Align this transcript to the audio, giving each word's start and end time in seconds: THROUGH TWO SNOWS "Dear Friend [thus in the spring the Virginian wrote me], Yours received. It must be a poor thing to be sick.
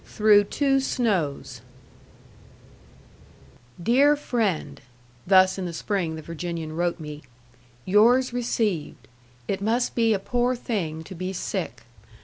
THROUGH 0.03 0.45
TWO 0.45 0.79
SNOWS 0.79 1.61
"Dear 3.83 4.15
Friend 4.15 4.81
[thus 5.27 5.59
in 5.59 5.67
the 5.67 5.73
spring 5.73 6.15
the 6.15 6.23
Virginian 6.23 6.75
wrote 6.75 6.99
me], 6.99 7.21
Yours 7.85 8.33
received. 8.33 9.07
It 9.47 9.61
must 9.61 9.93
be 9.93 10.11
a 10.15 10.17
poor 10.17 10.55
thing 10.55 11.03
to 11.03 11.13
be 11.13 11.33
sick. 11.33 11.83